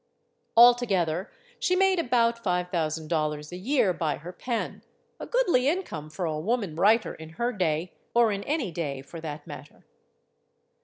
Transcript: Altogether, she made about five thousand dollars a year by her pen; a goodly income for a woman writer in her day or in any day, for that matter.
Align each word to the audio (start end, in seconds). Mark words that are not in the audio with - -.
Altogether, 0.57 1.29
she 1.59 1.75
made 1.75 1.99
about 1.99 2.43
five 2.43 2.71
thousand 2.71 3.07
dollars 3.07 3.51
a 3.51 3.55
year 3.55 3.93
by 3.93 4.15
her 4.15 4.31
pen; 4.33 4.81
a 5.19 5.27
goodly 5.27 5.67
income 5.67 6.09
for 6.09 6.25
a 6.25 6.39
woman 6.39 6.73
writer 6.75 7.13
in 7.13 7.29
her 7.37 7.53
day 7.53 7.93
or 8.15 8.31
in 8.31 8.41
any 8.45 8.71
day, 8.71 9.03
for 9.03 9.21
that 9.21 9.45
matter. 9.45 9.85